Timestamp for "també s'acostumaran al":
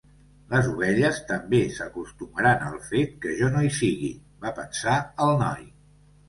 1.31-2.79